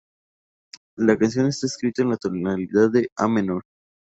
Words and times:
La 0.97 1.15
canción 1.15 1.45
está 1.45 1.67
escrita 1.67 2.01
en 2.01 2.09
la 2.09 2.17
tonalidad 2.17 2.89
de 2.89 3.01
la 3.01 3.25
A 3.25 3.27
menor. 3.27 3.61